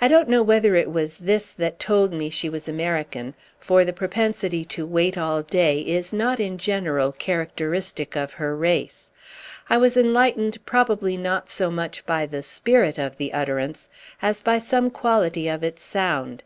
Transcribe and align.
I 0.00 0.08
don't 0.08 0.28
know 0.28 0.42
whether 0.42 0.74
it 0.74 0.90
was 0.90 1.18
this 1.18 1.52
that 1.52 1.78
told 1.78 2.12
me 2.12 2.28
she 2.28 2.48
was 2.48 2.68
American, 2.68 3.34
for 3.60 3.84
the 3.84 3.92
propensity 3.92 4.64
to 4.64 4.84
wait 4.84 5.16
all 5.16 5.42
day 5.44 5.80
is 5.82 6.12
not 6.12 6.40
in 6.40 6.58
general 6.58 7.12
characteristic 7.12 8.16
of 8.16 8.32
her 8.32 8.56
race. 8.56 9.12
I 9.70 9.76
was 9.78 9.96
enlightened 9.96 10.58
probably 10.66 11.16
not 11.16 11.48
so 11.48 11.70
much 11.70 12.04
by 12.04 12.26
the 12.26 12.42
spirit 12.42 12.98
of 12.98 13.16
the 13.16 13.32
utterance 13.32 13.88
as 14.20 14.40
by 14.40 14.58
some 14.58 14.90
quality 14.90 15.46
of 15.46 15.62
its 15.62 15.84
sound. 15.84 16.42